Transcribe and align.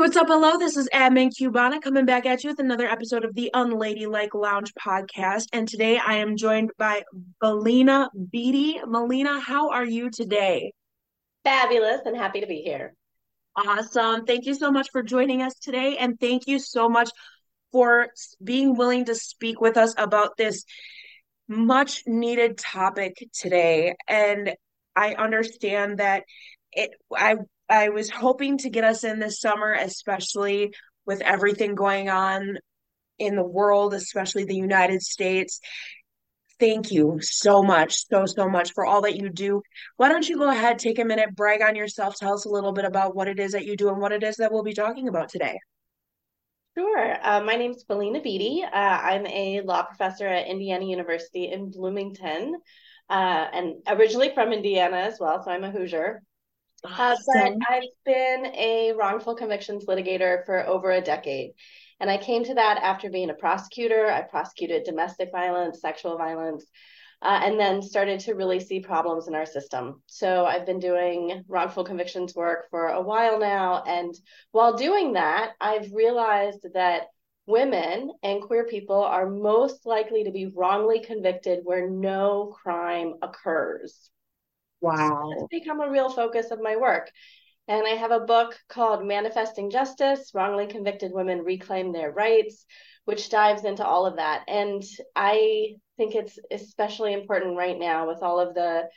What's 0.00 0.16
up? 0.16 0.28
Hello, 0.28 0.56
this 0.56 0.78
is 0.78 0.88
Admin 0.94 1.30
Cubana 1.30 1.82
coming 1.82 2.06
back 2.06 2.24
at 2.24 2.42
you 2.42 2.48
with 2.48 2.58
another 2.58 2.88
episode 2.88 3.22
of 3.22 3.34
the 3.34 3.50
Unladylike 3.52 4.32
Lounge 4.32 4.72
podcast. 4.72 5.48
And 5.52 5.68
today 5.68 5.98
I 5.98 6.14
am 6.14 6.38
joined 6.38 6.70
by 6.78 7.02
Valena 7.42 8.08
Beety. 8.32 8.80
Melina, 8.86 9.38
how 9.40 9.68
are 9.68 9.84
you 9.84 10.08
today? 10.08 10.72
Fabulous 11.44 12.00
and 12.06 12.16
happy 12.16 12.40
to 12.40 12.46
be 12.46 12.62
here. 12.62 12.94
Awesome. 13.54 14.24
Thank 14.24 14.46
you 14.46 14.54
so 14.54 14.70
much 14.70 14.88
for 14.90 15.02
joining 15.02 15.42
us 15.42 15.54
today. 15.56 15.98
And 15.98 16.18
thank 16.18 16.46
you 16.46 16.58
so 16.58 16.88
much 16.88 17.10
for 17.70 18.08
being 18.42 18.78
willing 18.78 19.04
to 19.04 19.14
speak 19.14 19.60
with 19.60 19.76
us 19.76 19.92
about 19.98 20.38
this 20.38 20.64
much 21.46 22.04
needed 22.06 22.56
topic 22.56 23.22
today. 23.34 23.96
And 24.08 24.54
I 24.96 25.12
understand 25.12 25.98
that 25.98 26.22
it 26.72 26.92
I 27.14 27.36
I 27.70 27.90
was 27.90 28.10
hoping 28.10 28.58
to 28.58 28.70
get 28.70 28.84
us 28.84 29.04
in 29.04 29.20
this 29.20 29.40
summer, 29.40 29.72
especially 29.72 30.74
with 31.06 31.20
everything 31.22 31.74
going 31.74 32.10
on 32.10 32.58
in 33.18 33.36
the 33.36 33.46
world, 33.46 33.94
especially 33.94 34.44
the 34.44 34.54
United 34.54 35.02
States. 35.02 35.60
Thank 36.58 36.90
you 36.90 37.20
so 37.22 37.62
much, 37.62 38.06
so, 38.06 38.26
so 38.26 38.48
much 38.48 38.72
for 38.72 38.84
all 38.84 39.02
that 39.02 39.16
you 39.16 39.30
do. 39.30 39.62
Why 39.96 40.08
don't 40.08 40.28
you 40.28 40.36
go 40.36 40.50
ahead, 40.50 40.78
take 40.78 40.98
a 40.98 41.04
minute, 41.04 41.34
brag 41.34 41.62
on 41.62 41.76
yourself, 41.76 42.16
tell 42.16 42.34
us 42.34 42.44
a 42.44 42.50
little 42.50 42.72
bit 42.72 42.84
about 42.84 43.14
what 43.14 43.28
it 43.28 43.38
is 43.38 43.52
that 43.52 43.64
you 43.64 43.76
do 43.76 43.88
and 43.88 43.98
what 43.98 44.12
it 44.12 44.22
is 44.22 44.36
that 44.36 44.52
we'll 44.52 44.62
be 44.62 44.74
talking 44.74 45.08
about 45.08 45.30
today. 45.30 45.58
Sure. 46.76 47.16
Uh, 47.22 47.42
my 47.42 47.56
name 47.56 47.72
is 47.72 47.84
Valena 47.88 48.22
Beety. 48.22 48.62
Uh, 48.62 48.68
I'm 48.72 49.26
a 49.26 49.60
law 49.62 49.82
professor 49.84 50.26
at 50.26 50.46
Indiana 50.48 50.84
University 50.84 51.50
in 51.50 51.70
Bloomington, 51.70 52.56
uh, 53.08 53.46
and 53.52 53.76
originally 53.88 54.32
from 54.34 54.52
Indiana 54.52 54.98
as 54.98 55.18
well. 55.18 55.42
So 55.42 55.50
I'm 55.50 55.64
a 55.64 55.70
Hoosier. 55.70 56.22
Uh, 56.84 57.16
but 57.26 57.52
I've 57.68 57.82
been 58.04 58.46
a 58.54 58.92
wrongful 58.96 59.34
convictions 59.34 59.86
litigator 59.86 60.44
for 60.46 60.66
over 60.66 60.90
a 60.90 61.00
decade. 61.00 61.52
And 62.00 62.10
I 62.10 62.16
came 62.16 62.44
to 62.44 62.54
that 62.54 62.78
after 62.82 63.10
being 63.10 63.30
a 63.30 63.34
prosecutor. 63.34 64.10
I 64.10 64.22
prosecuted 64.22 64.84
domestic 64.84 65.30
violence, 65.30 65.80
sexual 65.80 66.16
violence, 66.16 66.64
uh, 67.22 67.40
and 67.44 67.60
then 67.60 67.82
started 67.82 68.20
to 68.20 68.34
really 68.34 68.58
see 68.60 68.80
problems 68.80 69.28
in 69.28 69.34
our 69.34 69.44
system. 69.44 70.02
So 70.06 70.46
I've 70.46 70.64
been 70.64 70.78
doing 70.78 71.44
wrongful 71.46 71.84
convictions 71.84 72.34
work 72.34 72.68
for 72.70 72.88
a 72.88 73.02
while 73.02 73.38
now. 73.38 73.82
And 73.86 74.14
while 74.52 74.76
doing 74.76 75.12
that, 75.12 75.52
I've 75.60 75.92
realized 75.92 76.66
that 76.72 77.08
women 77.46 78.12
and 78.22 78.40
queer 78.40 78.64
people 78.64 79.02
are 79.02 79.28
most 79.28 79.84
likely 79.84 80.24
to 80.24 80.30
be 80.30 80.46
wrongly 80.54 81.00
convicted 81.00 81.60
where 81.64 81.90
no 81.90 82.56
crime 82.62 83.14
occurs. 83.20 84.10
Wow. 84.80 85.30
It's 85.32 85.46
become 85.50 85.80
a 85.80 85.90
real 85.90 86.10
focus 86.10 86.50
of 86.50 86.60
my 86.60 86.76
work. 86.76 87.10
And 87.68 87.86
I 87.86 87.90
have 87.90 88.10
a 88.10 88.20
book 88.20 88.58
called 88.68 89.06
Manifesting 89.06 89.70
Justice 89.70 90.32
Wrongly 90.34 90.66
Convicted 90.66 91.12
Women 91.12 91.44
Reclaim 91.44 91.92
Their 91.92 92.10
Rights, 92.10 92.66
which 93.04 93.30
dives 93.30 93.64
into 93.64 93.84
all 93.84 94.06
of 94.06 94.16
that. 94.16 94.44
And 94.48 94.82
I 95.14 95.76
think 95.96 96.14
it's 96.14 96.38
especially 96.50 97.12
important 97.12 97.56
right 97.56 97.78
now 97.78 98.08
with 98.08 98.22
all 98.22 98.40
of 98.40 98.54
the 98.54 98.88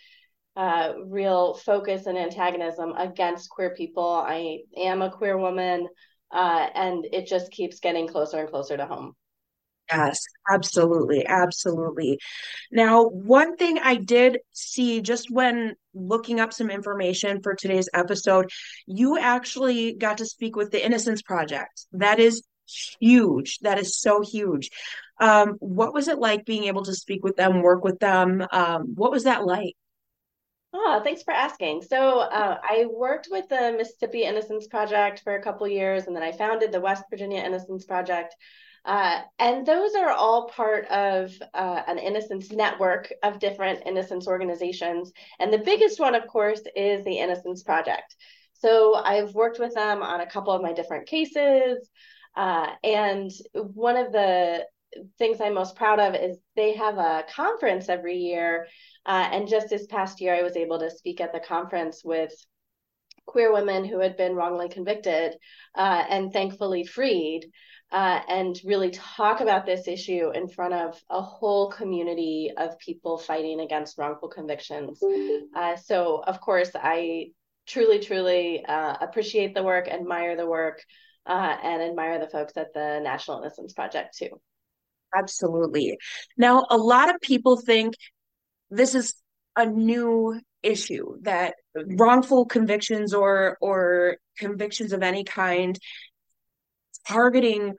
uh, 0.55 0.93
real 1.05 1.55
focus 1.55 2.05
and 2.05 2.17
antagonism 2.17 2.93
against 2.97 3.49
queer 3.49 3.75
people. 3.75 4.07
I 4.07 4.59
am 4.77 5.01
a 5.01 5.11
queer 5.11 5.37
woman, 5.37 5.87
uh, 6.31 6.67
and 6.73 7.05
it 7.11 7.27
just 7.27 7.51
keeps 7.51 7.79
getting 7.79 8.07
closer 8.07 8.39
and 8.39 8.49
closer 8.49 8.77
to 8.77 8.85
home. 8.85 9.13
Yes, 9.95 10.23
absolutely. 10.49 11.25
Absolutely. 11.25 12.19
Now, 12.71 13.05
one 13.05 13.55
thing 13.57 13.79
I 13.79 13.95
did 13.95 14.39
see 14.51 15.01
just 15.01 15.29
when 15.29 15.75
looking 15.93 16.39
up 16.39 16.53
some 16.53 16.69
information 16.69 17.41
for 17.41 17.53
today's 17.53 17.89
episode, 17.93 18.49
you 18.87 19.17
actually 19.17 19.93
got 19.93 20.17
to 20.17 20.25
speak 20.25 20.55
with 20.55 20.71
the 20.71 20.83
Innocence 20.83 21.21
Project. 21.21 21.85
That 21.91 22.19
is 22.19 22.43
huge. 22.99 23.59
That 23.59 23.79
is 23.79 23.99
so 23.99 24.21
huge. 24.21 24.69
Um, 25.19 25.55
what 25.59 25.93
was 25.93 26.07
it 26.07 26.17
like 26.17 26.45
being 26.45 26.65
able 26.65 26.85
to 26.85 26.93
speak 26.95 27.23
with 27.23 27.35
them, 27.35 27.61
work 27.61 27.83
with 27.83 27.99
them? 27.99 28.45
Um, 28.51 28.93
what 28.95 29.11
was 29.11 29.25
that 29.25 29.45
like? 29.45 29.75
Oh, 30.75 31.01
thanks 31.03 31.21
for 31.21 31.31
asking. 31.31 31.83
So 31.83 32.19
uh, 32.19 32.57
I 32.63 32.85
worked 32.91 33.27
with 33.29 33.47
the 33.47 33.75
Mississippi 33.77 34.23
Innocence 34.23 34.65
Project 34.65 35.21
for 35.23 35.35
a 35.35 35.41
couple 35.41 35.67
years, 35.67 36.07
and 36.07 36.15
then 36.15 36.23
I 36.23 36.31
founded 36.31 36.71
the 36.71 36.81
West 36.81 37.03
Virginia 37.11 37.43
Innocence 37.43 37.85
Project. 37.85 38.35
Uh, 38.85 39.21
and 39.39 39.65
those 39.65 39.95
are 39.95 40.09
all 40.09 40.49
part 40.49 40.85
of 40.87 41.31
uh, 41.53 41.83
an 41.87 41.97
innocence 41.97 42.51
network 42.51 43.11
of 43.23 43.39
different 43.39 43.81
innocence 43.85 44.27
organizations. 44.27 45.11
And 45.39 45.53
the 45.53 45.59
biggest 45.59 45.99
one, 45.99 46.15
of 46.15 46.27
course, 46.27 46.61
is 46.75 47.05
the 47.05 47.17
Innocence 47.17 47.63
Project. 47.63 48.15
So 48.53 48.95
I've 48.95 49.33
worked 49.33 49.59
with 49.59 49.73
them 49.73 50.01
on 50.01 50.21
a 50.21 50.29
couple 50.29 50.53
of 50.53 50.61
my 50.61 50.73
different 50.73 51.07
cases. 51.07 51.89
Uh, 52.35 52.71
and 52.83 53.31
one 53.53 53.95
of 53.95 54.11
the 54.11 54.65
things 55.17 55.39
I'm 55.41 55.53
most 55.53 55.75
proud 55.75 55.99
of 55.99 56.15
is 56.15 56.37
they 56.55 56.73
have 56.75 56.97
a 56.97 57.23
conference 57.33 57.89
every 57.89 58.17
year. 58.17 58.67
Uh, 59.05 59.29
and 59.31 59.47
just 59.47 59.69
this 59.69 59.87
past 59.87 60.21
year, 60.21 60.35
I 60.35 60.43
was 60.43 60.57
able 60.57 60.79
to 60.79 60.91
speak 60.91 61.21
at 61.21 61.33
the 61.33 61.39
conference 61.39 62.03
with 62.03 62.33
queer 63.25 63.53
women 63.53 63.85
who 63.85 63.99
had 63.99 64.17
been 64.17 64.35
wrongly 64.35 64.67
convicted 64.67 65.35
uh, 65.75 66.03
and 66.09 66.33
thankfully 66.33 66.83
freed 66.83 67.49
uh, 67.93 68.21
and 68.27 68.59
really 68.65 68.89
talk 68.89 69.39
about 69.39 69.67
this 69.67 69.87
issue 69.87 70.31
in 70.33 70.47
front 70.47 70.73
of 70.73 70.99
a 71.11 71.21
whole 71.21 71.69
community 71.69 72.51
of 72.57 72.77
people 72.79 73.19
fighting 73.19 73.59
against 73.59 73.99
wrongful 73.99 74.27
convictions. 74.27 74.99
Uh, 75.55 75.75
so, 75.75 76.23
of 76.25 76.41
course, 76.41 76.71
I 76.73 77.27
truly, 77.67 77.99
truly 77.99 78.65
uh, 78.65 78.95
appreciate 78.99 79.53
the 79.53 79.61
work, 79.61 79.87
admire 79.87 80.35
the 80.35 80.47
work, 80.47 80.81
uh, 81.27 81.55
and 81.61 81.83
admire 81.83 82.19
the 82.19 82.27
folks 82.27 82.57
at 82.57 82.73
the 82.73 82.99
National 83.03 83.41
Innocence 83.41 83.73
Project 83.73 84.17
too. 84.17 84.41
Absolutely. 85.15 85.95
Now, 86.35 86.65
a 86.71 86.77
lot 86.77 87.13
of 87.13 87.21
people 87.21 87.57
think 87.57 87.93
this 88.71 88.95
is 88.95 89.13
a 89.55 89.67
new 89.67 90.41
issue 90.63 91.17
that 91.21 91.53
wrongful 91.75 92.45
convictions 92.45 93.13
or 93.13 93.57
or 93.61 94.17
convictions 94.39 94.93
of 94.93 95.03
any 95.03 95.23
kind 95.23 95.77
targeting 97.07 97.73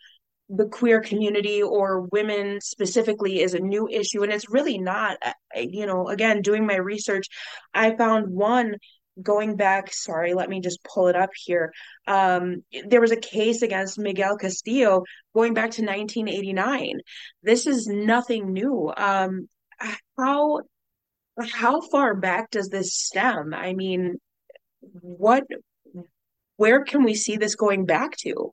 the 0.51 0.67
queer 0.67 1.01
community 1.01 1.62
or 1.62 2.03
women 2.12 2.61
specifically 2.61 3.41
is 3.41 3.55
a 3.55 3.59
new 3.59 3.89
issue 3.89 4.23
and 4.23 4.33
it's 4.33 4.51
really 4.51 4.77
not 4.77 5.17
you 5.57 5.87
know 5.87 6.09
again 6.09 6.43
doing 6.43 6.67
my 6.67 6.77
research 6.77 7.29
i 7.73 7.97
found 7.97 8.29
one 8.29 8.77
going 9.23 9.57
back 9.57 9.93
sorry 9.93 10.35
let 10.35 10.49
me 10.49 10.61
just 10.61 10.83
pull 10.85 11.09
it 11.09 11.17
up 11.17 11.31
here. 11.35 11.73
Um, 12.07 12.65
there 12.89 13.01
was 13.01 13.12
a 13.12 13.17
case 13.17 13.62
against 13.62 13.99
miguel 13.99 14.37
castillo 14.37 15.05
going 15.35 15.55
back 15.55 15.71
to 15.73 15.83
1989 15.83 17.01
this 17.43 17.67
is 17.67 17.87
nothing 17.87 18.53
new. 18.53 18.93
Um, 18.97 19.49
how 20.17 20.61
how 21.53 21.81
far 21.81 22.15
back 22.15 22.51
does 22.51 22.69
this 22.69 22.95
stem? 22.95 23.53
I 23.55 23.75
mean 23.75 24.17
what 24.81 25.45
where 26.56 26.85
can 26.85 27.03
we 27.03 27.15
see 27.15 27.37
this 27.37 27.55
going 27.55 27.87
back 27.87 28.17
to 28.19 28.53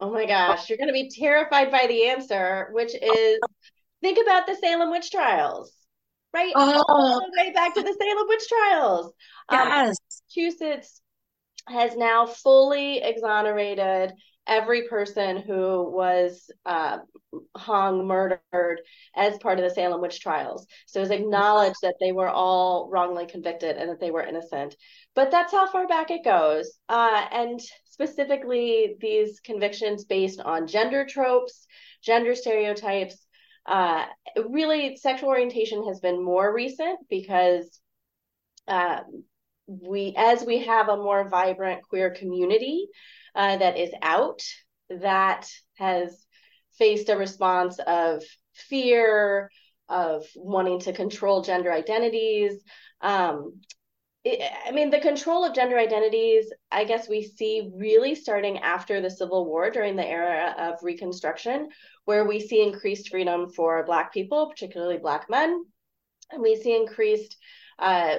Oh 0.00 0.12
my 0.12 0.26
gosh, 0.26 0.68
you're 0.68 0.78
going 0.78 0.88
to 0.88 0.92
be 0.92 1.10
terrified 1.10 1.70
by 1.70 1.86
the 1.86 2.06
answer, 2.08 2.68
which 2.72 2.94
is 2.94 3.40
think 4.00 4.18
about 4.22 4.46
the 4.46 4.54
Salem 4.54 4.90
witch 4.90 5.10
trials, 5.10 5.72
right? 6.32 6.52
Oh. 6.54 6.84
All 6.88 7.20
the 7.20 7.42
way 7.42 7.52
back 7.52 7.74
to 7.74 7.82
the 7.82 7.96
Salem 8.00 8.28
witch 8.28 8.48
trials. 8.48 9.12
Um, 9.48 9.58
yes. 9.58 9.88
Um, 9.88 9.94
Massachusetts 10.36 11.00
has 11.66 11.96
now 11.96 12.26
fully 12.26 12.98
exonerated 12.98 14.12
every 14.48 14.88
person 14.88 15.36
who 15.36 15.90
was 15.90 16.50
uh, 16.64 16.98
hung, 17.54 18.06
murdered 18.06 18.80
as 19.14 19.38
part 19.38 19.58
of 19.58 19.64
the 19.64 19.74
Salem 19.74 20.00
witch 20.00 20.20
trials. 20.20 20.66
So 20.86 21.02
it's 21.02 21.10
acknowledged 21.10 21.76
that 21.82 21.96
they 22.00 22.12
were 22.12 22.28
all 22.28 22.88
wrongly 22.90 23.26
convicted 23.26 23.76
and 23.76 23.90
that 23.90 24.00
they 24.00 24.10
were 24.10 24.22
innocent. 24.22 24.74
But 25.14 25.30
that's 25.30 25.52
how 25.52 25.70
far 25.70 25.86
back 25.86 26.10
it 26.10 26.24
goes. 26.24 26.78
Uh, 26.88 27.26
and 27.30 27.60
specifically, 27.84 28.96
these 29.00 29.40
convictions 29.40 30.04
based 30.04 30.40
on 30.40 30.66
gender 30.66 31.06
tropes, 31.06 31.66
gender 32.02 32.34
stereotypes. 32.34 33.26
Uh, 33.66 34.06
really, 34.48 34.96
sexual 34.96 35.28
orientation 35.28 35.86
has 35.86 36.00
been 36.00 36.24
more 36.24 36.54
recent 36.54 36.98
because 37.10 37.80
uh, 38.66 39.00
we, 39.66 40.14
as 40.16 40.42
we 40.42 40.60
have 40.60 40.88
a 40.88 40.96
more 40.96 41.28
vibrant 41.28 41.82
queer 41.82 42.10
community, 42.10 42.88
uh, 43.38 43.56
that 43.56 43.78
is 43.78 43.90
out 44.02 44.42
that 44.90 45.48
has 45.76 46.26
faced 46.76 47.08
a 47.08 47.16
response 47.16 47.78
of 47.86 48.22
fear, 48.52 49.50
of 49.88 50.24
wanting 50.34 50.80
to 50.80 50.92
control 50.92 51.42
gender 51.42 51.72
identities. 51.72 52.62
Um, 53.00 53.60
it, 54.24 54.42
I 54.66 54.72
mean, 54.72 54.90
the 54.90 55.00
control 55.00 55.44
of 55.44 55.54
gender 55.54 55.78
identities, 55.78 56.52
I 56.72 56.84
guess 56.84 57.08
we 57.08 57.22
see 57.22 57.70
really 57.74 58.16
starting 58.16 58.58
after 58.58 59.00
the 59.00 59.10
Civil 59.10 59.46
War 59.46 59.70
during 59.70 59.94
the 59.94 60.06
era 60.06 60.54
of 60.58 60.82
Reconstruction, 60.82 61.68
where 62.06 62.24
we 62.24 62.40
see 62.40 62.62
increased 62.62 63.10
freedom 63.10 63.50
for 63.50 63.84
Black 63.84 64.12
people, 64.12 64.48
particularly 64.48 64.98
Black 64.98 65.30
men. 65.30 65.64
And 66.32 66.42
we 66.42 66.56
see 66.56 66.74
increased 66.74 67.36
uh, 67.78 68.16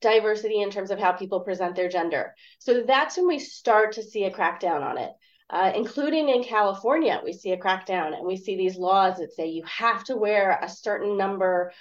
diversity 0.00 0.60
in 0.60 0.70
terms 0.70 0.90
of 0.90 0.98
how 0.98 1.12
people 1.12 1.40
present 1.40 1.76
their 1.76 1.88
gender. 1.88 2.34
So 2.58 2.82
that's 2.82 3.16
when 3.16 3.26
we 3.26 3.38
start 3.38 3.92
to 3.92 4.02
see 4.02 4.24
a 4.24 4.30
crackdown 4.30 4.82
on 4.82 4.98
it. 4.98 5.12
Uh, 5.48 5.72
including 5.74 6.28
in 6.28 6.44
California, 6.44 7.20
we 7.24 7.32
see 7.32 7.50
a 7.50 7.58
crackdown 7.58 8.16
and 8.16 8.24
we 8.24 8.36
see 8.36 8.56
these 8.56 8.76
laws 8.76 9.18
that 9.18 9.32
say 9.32 9.48
you 9.48 9.64
have 9.64 10.04
to 10.04 10.16
wear 10.16 10.56
a 10.62 10.68
certain 10.68 11.16
number 11.16 11.72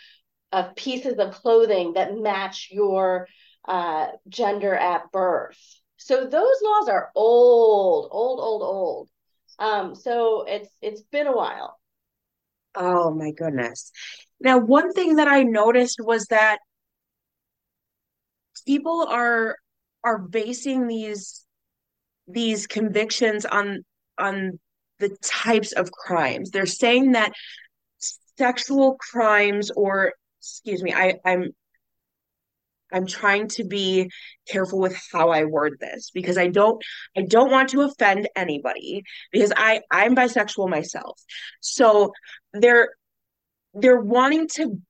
of 0.52 0.76
pieces 0.76 1.20
of 1.20 1.36
clothing 1.36 1.94
that 1.94 2.18
match 2.18 2.70
your 2.72 3.28
uh, 3.68 4.08
gender 4.28 4.74
at 4.74 5.12
birth. 5.12 5.60
So 5.98 6.26
those 6.26 6.56
laws 6.64 6.90
are 6.90 7.12
old, 7.14 8.10
old, 8.12 8.40
old, 8.40 8.64
old. 8.64 9.10
Um, 9.60 9.94
so 9.94 10.46
it's 10.48 10.70
it's 10.82 11.02
been 11.04 11.28
a 11.28 11.36
while. 11.36 11.78
Oh 12.74 13.12
my 13.12 13.32
goodness. 13.32 13.92
Now, 14.40 14.58
one 14.58 14.94
thing 14.94 15.18
that 15.18 15.28
I 15.28 15.44
noticed 15.44 16.00
was 16.02 16.26
that 16.28 16.60
people 18.66 19.06
are 19.10 19.56
are 20.04 20.18
basing 20.18 20.88
these 20.88 21.46
these 22.28 22.68
convictions 22.68 23.46
on 23.46 23.84
on 24.18 24.60
the 25.00 25.16
types 25.24 25.72
of 25.72 25.92
crimes. 25.92 26.52
They're 26.52 26.66
saying 26.66 27.14
that 27.14 27.32
sexual 28.38 28.98
crimes 28.98 29.72
or 29.72 30.14
excuse 30.40 30.82
me, 30.84 30.94
I, 30.94 31.16
I'm 31.26 31.50
I'm 32.92 33.06
trying 33.06 33.48
to 33.50 33.64
be 33.64 34.10
careful 34.48 34.80
with 34.80 35.00
how 35.12 35.30
I 35.30 35.46
word 35.46 35.78
this 35.80 36.12
because 36.12 36.38
I 36.38 36.48
don't 36.48 36.84
I 37.16 37.22
don't 37.22 37.52
want 37.52 37.70
to 37.70 37.82
offend 37.82 38.28
anybody 38.36 39.04
because 39.32 39.54
I 39.56 39.82
I'm 39.92 40.16
bisexual 40.16 40.70
myself. 40.70 41.20
So 41.62 42.12
they're 42.54 42.90
they're 43.74 44.02
wanting 44.02 44.48
to 44.56 44.82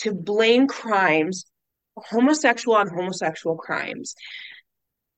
to 0.00 0.14
blame 0.14 0.66
crimes 0.66 1.46
homosexual 1.96 2.76
on 2.76 2.88
homosexual 2.88 3.56
crimes. 3.56 4.14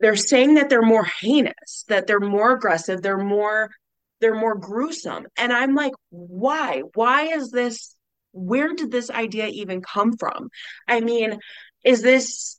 They're 0.00 0.16
saying 0.16 0.54
that 0.54 0.68
they're 0.68 0.82
more 0.82 1.06
heinous, 1.20 1.84
that 1.88 2.06
they're 2.06 2.20
more 2.20 2.52
aggressive, 2.52 3.02
they're 3.02 3.18
more 3.18 3.70
they're 4.20 4.34
more 4.38 4.54
gruesome. 4.54 5.26
And 5.36 5.52
I'm 5.52 5.74
like, 5.74 5.92
why? 6.10 6.82
Why 6.94 7.24
is 7.24 7.50
this 7.50 7.96
where 8.32 8.72
did 8.72 8.90
this 8.90 9.10
idea 9.10 9.48
even 9.48 9.82
come 9.82 10.16
from? 10.16 10.48
I 10.88 11.00
mean, 11.00 11.38
is 11.84 12.02
this 12.02 12.58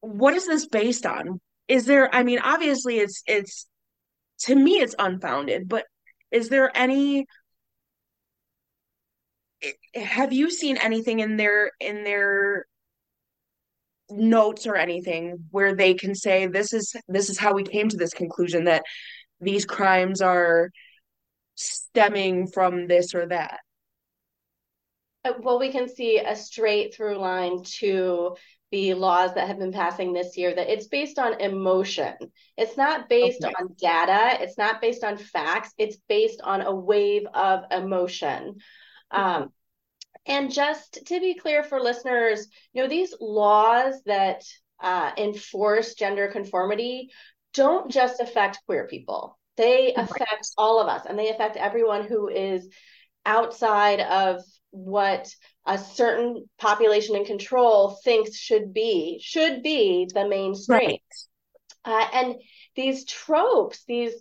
what 0.00 0.34
is 0.34 0.46
this 0.46 0.66
based 0.66 1.06
on? 1.06 1.40
Is 1.68 1.86
there 1.86 2.14
I 2.14 2.22
mean, 2.22 2.40
obviously 2.40 2.98
it's 2.98 3.22
it's 3.26 3.66
to 4.40 4.54
me 4.54 4.80
it's 4.80 4.94
unfounded, 4.98 5.68
but 5.68 5.84
is 6.30 6.48
there 6.48 6.70
any 6.76 7.26
have 9.94 10.32
you 10.32 10.50
seen 10.50 10.76
anything 10.76 11.20
in 11.20 11.36
their 11.36 11.72
in 11.80 12.04
their 12.04 12.66
notes 14.10 14.66
or 14.66 14.76
anything 14.76 15.38
where 15.50 15.74
they 15.74 15.94
can 15.94 16.14
say 16.14 16.46
this 16.46 16.72
is 16.72 16.94
this 17.08 17.30
is 17.30 17.38
how 17.38 17.54
we 17.54 17.62
came 17.62 17.88
to 17.88 17.96
this 17.96 18.12
conclusion 18.14 18.64
that 18.64 18.82
these 19.40 19.64
crimes 19.64 20.20
are 20.20 20.70
stemming 21.54 22.46
from 22.46 22.86
this 22.86 23.14
or 23.14 23.26
that. 23.26 23.60
Uh, 25.24 25.32
well 25.40 25.58
we 25.58 25.70
can 25.70 25.88
see 25.88 26.18
a 26.18 26.34
straight 26.34 26.94
through 26.94 27.18
line 27.18 27.62
to 27.64 28.34
the 28.70 28.94
laws 28.94 29.34
that 29.34 29.48
have 29.48 29.58
been 29.58 29.72
passing 29.72 30.12
this 30.12 30.36
year 30.36 30.54
that 30.54 30.72
it's 30.72 30.86
based 30.86 31.18
on 31.18 31.40
emotion. 31.40 32.14
It's 32.56 32.76
not 32.76 33.08
based 33.08 33.44
okay. 33.44 33.52
on 33.58 33.74
data. 33.78 34.42
It's 34.42 34.56
not 34.56 34.80
based 34.80 35.02
on 35.02 35.16
facts. 35.16 35.72
It's 35.76 35.96
based 36.08 36.40
on 36.42 36.60
a 36.62 36.74
wave 36.74 37.26
of 37.34 37.64
emotion. 37.72 38.58
Um, 39.10 39.50
and 40.26 40.52
just 40.52 40.98
to 41.06 41.20
be 41.20 41.34
clear 41.34 41.62
for 41.62 41.80
listeners, 41.80 42.46
you 42.72 42.82
know, 42.82 42.88
these 42.88 43.14
laws 43.20 44.02
that 44.06 44.42
uh, 44.80 45.12
enforce 45.16 45.94
gender 45.94 46.28
conformity 46.28 47.10
don't 47.54 47.90
just 47.90 48.20
affect 48.20 48.60
queer 48.66 48.86
people. 48.86 49.38
They 49.56 49.92
affect 49.94 50.20
right. 50.20 50.40
all 50.56 50.80
of 50.80 50.88
us 50.88 51.06
and 51.06 51.18
they 51.18 51.30
affect 51.30 51.56
everyone 51.56 52.06
who 52.06 52.28
is 52.28 52.68
outside 53.26 54.00
of 54.00 54.42
what 54.70 55.28
a 55.66 55.76
certain 55.76 56.48
population 56.58 57.16
in 57.16 57.24
control 57.24 57.98
thinks 58.04 58.36
should 58.36 58.72
be 58.72 59.20
should 59.22 59.62
be 59.62 60.08
the 60.12 60.26
mainstream. 60.28 60.78
Right. 60.80 61.02
Uh, 61.84 62.06
and 62.12 62.34
these 62.76 63.04
tropes, 63.04 63.84
these 63.86 64.14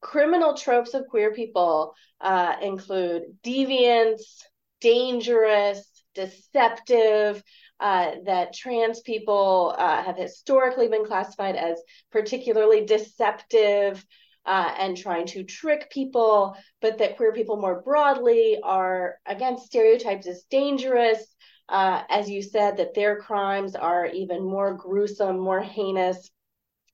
criminal 0.00 0.54
tropes 0.54 0.94
of 0.94 1.06
queer 1.08 1.34
people 1.34 1.94
uh, 2.20 2.56
include 2.62 3.22
deviance, 3.42 4.42
dangerous, 4.80 5.84
deceptive, 6.14 7.42
uh, 7.78 8.12
that 8.24 8.54
trans 8.54 9.00
people 9.00 9.74
uh, 9.76 10.02
have 10.02 10.16
historically 10.16 10.88
been 10.88 11.04
classified 11.04 11.56
as 11.56 11.78
particularly 12.10 12.86
deceptive 12.86 14.04
uh, 14.46 14.74
and 14.78 14.96
trying 14.96 15.26
to 15.26 15.44
trick 15.44 15.90
people, 15.90 16.56
but 16.80 16.98
that 16.98 17.16
queer 17.16 17.32
people 17.32 17.56
more 17.56 17.82
broadly 17.82 18.58
are, 18.62 19.16
again, 19.26 19.58
stereotypes 19.58 20.26
as 20.26 20.44
dangerous. 20.50 21.22
Uh, 21.68 22.02
as 22.08 22.30
you 22.30 22.42
said, 22.42 22.76
that 22.76 22.94
their 22.94 23.20
crimes 23.20 23.74
are 23.74 24.06
even 24.06 24.42
more 24.44 24.74
gruesome, 24.74 25.38
more 25.38 25.60
heinous. 25.60 26.30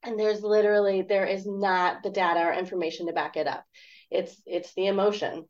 And 0.02 0.18
there's 0.18 0.42
literally, 0.42 1.02
there 1.02 1.26
is 1.26 1.46
not 1.46 2.02
the 2.02 2.10
data 2.10 2.40
or 2.40 2.52
information 2.54 3.06
to 3.06 3.12
back 3.12 3.36
it 3.36 3.46
up. 3.46 3.64
It's 4.10 4.34
it's 4.46 4.74
the 4.74 4.86
emotion. 4.86 5.46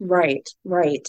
Right, 0.00 0.48
right. 0.64 1.06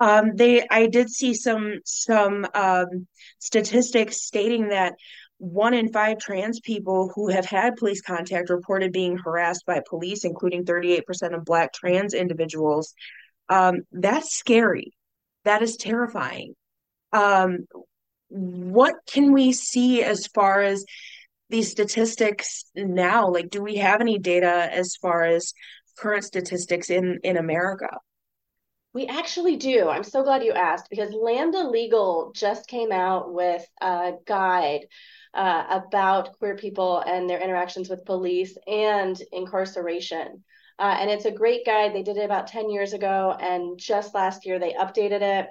Um, 0.00 0.36
they, 0.36 0.66
I 0.70 0.86
did 0.88 1.08
see 1.10 1.34
some 1.34 1.80
some 1.84 2.46
um, 2.54 3.06
statistics 3.38 4.22
stating 4.22 4.68
that 4.68 4.94
one 5.38 5.74
in 5.74 5.92
five 5.92 6.18
trans 6.18 6.60
people 6.60 7.10
who 7.14 7.28
have 7.30 7.46
had 7.46 7.76
police 7.76 8.02
contact 8.02 8.50
reported 8.50 8.92
being 8.92 9.16
harassed 9.18 9.64
by 9.66 9.80
police, 9.88 10.24
including 10.24 10.64
38% 10.64 11.34
of 11.34 11.44
Black 11.44 11.72
trans 11.72 12.14
individuals. 12.14 12.94
Um, 13.48 13.82
that's 13.92 14.36
scary. 14.36 14.92
That 15.44 15.62
is 15.62 15.76
terrifying. 15.76 16.54
Um, 17.12 17.66
what 18.28 18.94
can 19.10 19.32
we 19.32 19.52
see 19.52 20.02
as 20.02 20.26
far 20.28 20.62
as 20.62 20.84
these 21.50 21.70
statistics 21.70 22.64
now? 22.74 23.30
Like, 23.30 23.50
do 23.50 23.62
we 23.62 23.76
have 23.76 24.00
any 24.00 24.18
data 24.18 24.68
as 24.72 24.96
far 24.96 25.24
as 25.24 25.52
current 25.98 26.24
statistics 26.24 26.90
in 26.90 27.20
in 27.22 27.36
America? 27.36 27.88
We 28.96 29.06
actually 29.08 29.56
do. 29.56 29.90
I'm 29.90 30.04
so 30.04 30.22
glad 30.22 30.42
you 30.42 30.52
asked 30.52 30.88
because 30.88 31.12
Lambda 31.12 31.68
Legal 31.68 32.32
just 32.34 32.66
came 32.66 32.90
out 32.90 33.30
with 33.30 33.62
a 33.82 34.14
guide 34.24 34.86
uh, 35.34 35.64
about 35.68 36.38
queer 36.38 36.56
people 36.56 37.00
and 37.00 37.28
their 37.28 37.42
interactions 37.42 37.90
with 37.90 38.06
police 38.06 38.56
and 38.66 39.20
incarceration. 39.32 40.42
Uh, 40.78 40.96
and 40.98 41.10
it's 41.10 41.26
a 41.26 41.30
great 41.30 41.66
guide. 41.66 41.94
They 41.94 42.04
did 42.04 42.16
it 42.16 42.24
about 42.24 42.46
10 42.46 42.70
years 42.70 42.94
ago, 42.94 43.36
and 43.38 43.78
just 43.78 44.14
last 44.14 44.46
year 44.46 44.58
they 44.58 44.72
updated 44.72 45.20
it. 45.20 45.48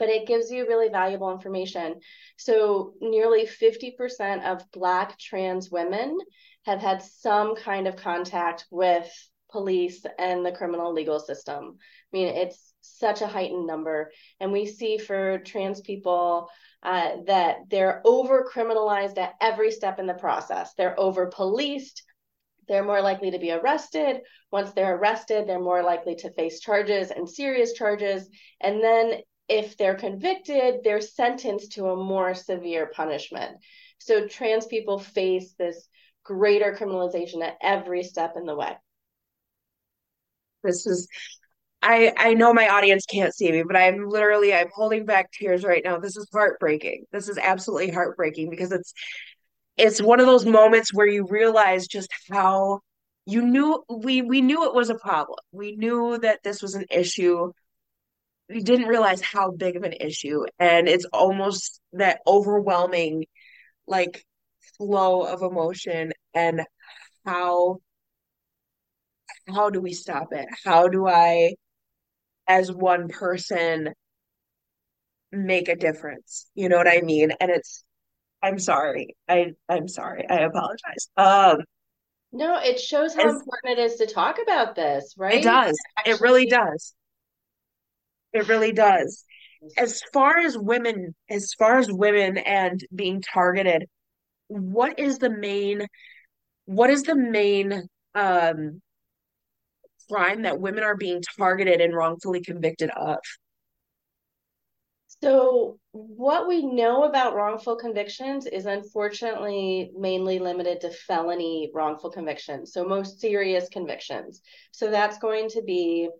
But 0.00 0.08
it 0.08 0.26
gives 0.26 0.50
you 0.50 0.66
really 0.66 0.88
valuable 0.88 1.30
information. 1.30 2.00
So, 2.36 2.94
nearly 3.00 3.46
50% 3.46 4.44
of 4.44 4.68
Black 4.72 5.16
trans 5.20 5.70
women 5.70 6.18
have 6.64 6.80
had 6.80 7.00
some 7.00 7.54
kind 7.54 7.86
of 7.86 7.94
contact 7.94 8.66
with 8.72 9.08
police 9.56 10.04
and 10.18 10.44
the 10.44 10.52
criminal 10.52 10.92
legal 10.92 11.18
system. 11.18 11.78
I 11.78 12.16
mean, 12.16 12.28
it's 12.28 12.74
such 12.82 13.22
a 13.22 13.26
heightened 13.26 13.66
number. 13.66 14.10
And 14.38 14.52
we 14.52 14.66
see 14.66 14.98
for 14.98 15.38
trans 15.38 15.80
people 15.80 16.50
uh, 16.82 17.22
that 17.26 17.56
they're 17.70 18.02
over 18.04 18.46
criminalized 18.54 19.16
at 19.16 19.32
every 19.40 19.70
step 19.70 19.98
in 19.98 20.06
the 20.06 20.12
process. 20.12 20.74
They're 20.74 20.98
over 21.00 21.28
policed. 21.28 22.02
They're 22.68 22.84
more 22.84 23.00
likely 23.00 23.30
to 23.30 23.38
be 23.38 23.50
arrested. 23.50 24.20
Once 24.52 24.72
they're 24.72 24.96
arrested, 24.96 25.46
they're 25.46 25.58
more 25.58 25.82
likely 25.82 26.16
to 26.16 26.32
face 26.32 26.60
charges 26.60 27.10
and 27.10 27.26
serious 27.26 27.72
charges. 27.72 28.28
And 28.60 28.84
then, 28.84 29.20
if 29.48 29.76
they're 29.76 29.94
convicted, 29.94 30.80
they're 30.82 31.00
sentenced 31.00 31.72
to 31.72 31.86
a 31.86 31.96
more 31.96 32.34
severe 32.34 32.90
punishment. 32.94 33.56
So, 33.98 34.26
trans 34.26 34.66
people 34.66 34.98
face 34.98 35.54
this 35.54 35.88
greater 36.24 36.76
criminalization 36.78 37.42
at 37.42 37.56
every 37.62 38.02
step 38.02 38.34
in 38.36 38.44
the 38.44 38.56
way. 38.56 38.76
This 40.66 40.86
is 40.86 41.08
I 41.82 42.12
I 42.16 42.34
know 42.34 42.52
my 42.52 42.68
audience 42.68 43.04
can't 43.06 43.34
see 43.34 43.50
me, 43.52 43.62
but 43.62 43.76
I'm 43.76 44.08
literally 44.08 44.54
I'm 44.54 44.70
holding 44.74 45.06
back 45.06 45.30
tears 45.32 45.64
right 45.64 45.82
now. 45.84 45.98
This 45.98 46.16
is 46.16 46.28
heartbreaking. 46.32 47.04
This 47.12 47.28
is 47.28 47.38
absolutely 47.38 47.90
heartbreaking 47.90 48.50
because 48.50 48.72
it's 48.72 48.92
it's 49.76 50.02
one 50.02 50.20
of 50.20 50.26
those 50.26 50.46
moments 50.46 50.94
where 50.94 51.06
you 51.06 51.26
realize 51.28 51.86
just 51.86 52.08
how 52.30 52.80
you 53.26 53.42
knew 53.42 53.84
we 53.88 54.22
we 54.22 54.40
knew 54.40 54.64
it 54.64 54.74
was 54.74 54.90
a 54.90 54.96
problem. 54.96 55.38
We 55.52 55.76
knew 55.76 56.18
that 56.18 56.40
this 56.42 56.62
was 56.62 56.74
an 56.74 56.86
issue. 56.90 57.52
We 58.48 58.62
didn't 58.62 58.86
realize 58.88 59.20
how 59.22 59.50
big 59.50 59.76
of 59.76 59.82
an 59.82 59.94
issue 59.94 60.44
and 60.58 60.88
it's 60.88 61.04
almost 61.12 61.80
that 61.94 62.20
overwhelming 62.26 63.26
like 63.86 64.24
flow 64.78 65.22
of 65.22 65.42
emotion 65.42 66.12
and 66.34 66.62
how 67.24 67.78
how 69.48 69.70
do 69.70 69.80
we 69.80 69.92
stop 69.92 70.28
it? 70.32 70.46
How 70.64 70.88
do 70.88 71.06
I, 71.06 71.54
as 72.48 72.70
one 72.72 73.08
person, 73.08 73.92
make 75.32 75.68
a 75.68 75.76
difference. 75.76 76.46
You 76.54 76.68
know 76.68 76.76
what 76.76 76.88
I 76.88 77.00
mean? 77.00 77.32
And 77.40 77.50
it's 77.50 77.84
I'm 78.42 78.58
sorry. 78.58 79.16
I 79.28 79.52
I'm 79.68 79.88
sorry. 79.88 80.28
I 80.28 80.40
apologize. 80.40 81.08
Um 81.16 81.58
no, 82.32 82.58
it 82.58 82.78
shows 82.78 83.14
how 83.14 83.22
important 83.22 83.78
it 83.78 83.78
is 83.78 83.94
to 83.96 84.06
talk 84.06 84.38
about 84.42 84.74
this, 84.74 85.14
right? 85.16 85.36
It 85.36 85.44
does. 85.44 85.78
Actually, 85.98 86.12
it 86.12 86.20
really 86.20 86.46
does. 86.46 86.94
It 88.32 88.48
really 88.48 88.72
does. 88.72 89.24
As 89.78 90.02
far 90.12 90.38
as 90.38 90.58
women, 90.58 91.14
as 91.30 91.54
far 91.54 91.78
as 91.78 91.90
women 91.90 92.36
and 92.36 92.84
being 92.94 93.22
targeted, 93.22 93.86
what 94.48 94.98
is 94.98 95.18
the 95.18 95.30
main 95.30 95.86
what 96.66 96.90
is 96.90 97.04
the 97.04 97.14
main 97.14 97.88
um 98.14 98.82
crime 100.10 100.42
that 100.42 100.60
women 100.60 100.84
are 100.84 100.96
being 100.96 101.22
targeted 101.38 101.80
and 101.80 101.94
wrongfully 101.94 102.42
convicted 102.42 102.90
of? 102.90 103.18
So, 105.22 105.78
what 105.92 106.46
we 106.46 106.62
know 106.62 107.04
about 107.04 107.34
wrongful 107.34 107.76
convictions 107.76 108.46
is 108.46 108.66
unfortunately 108.66 109.90
mainly 109.96 110.38
limited 110.38 110.82
to 110.82 110.90
felony 110.90 111.70
wrongful 111.72 112.10
convictions, 112.10 112.72
so 112.72 112.84
most 112.84 113.20
serious 113.20 113.68
convictions. 113.70 114.42
So, 114.72 114.90
that's 114.90 115.18
going 115.18 115.48
to 115.50 115.62
be 115.62 116.10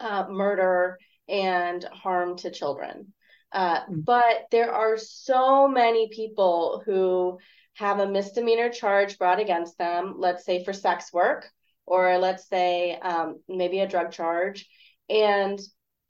uh, 0.00 0.26
murder 0.30 0.98
and 1.28 1.84
harm 1.84 2.36
to 2.38 2.50
children. 2.50 3.12
Uh, 3.52 3.80
mm-hmm. 3.80 4.00
But 4.00 4.46
there 4.50 4.72
are 4.72 4.96
so 4.96 5.68
many 5.68 6.08
people 6.08 6.82
who 6.84 7.38
have 7.74 7.98
a 7.98 8.08
misdemeanor 8.08 8.70
charge 8.70 9.18
brought 9.18 9.40
against 9.40 9.78
them, 9.78 10.14
let's 10.18 10.44
say 10.44 10.64
for 10.64 10.72
sex 10.72 11.12
work, 11.12 11.50
or 11.86 12.18
let's 12.18 12.48
say 12.48 12.96
um, 12.96 13.40
maybe 13.48 13.80
a 13.80 13.88
drug 13.88 14.12
charge. 14.12 14.68
And 15.08 15.60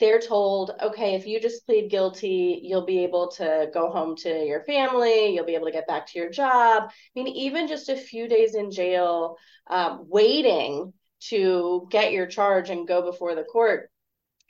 they're 0.01 0.21
told, 0.21 0.73
okay, 0.83 1.15
if 1.15 1.27
you 1.27 1.41
just 1.41 1.67
plead 1.67 1.91
guilty, 1.91 2.61
you'll 2.63 2.85
be 2.85 3.05
able 3.05 3.29
to 3.33 3.69
go 3.73 3.91
home 3.91 4.17
to 4.17 4.45
your 4.45 4.65
family, 4.65 5.35
you'll 5.35 5.47
be 5.47 5.55
able 5.55 5.67
to 5.67 5.73
get 5.73 5.87
back 5.87 6.07
to 6.09 6.19
your 6.19 6.31
job. 6.31 6.85
I 6.89 6.91
mean, 7.15 7.29
even 7.29 7.69
just 7.69 7.89
a 7.89 7.97
few 7.97 8.29
days 8.29 8.55
in 8.55 8.71
jail, 8.71 9.37
um, 9.69 10.07
waiting 10.09 10.93
to 11.29 11.87
get 11.91 12.13
your 12.13 12.27
charge 12.27 12.71
and 12.71 12.89
go 12.89 13.03
before 13.03 13.35
the 13.35 13.45
court 13.45 13.91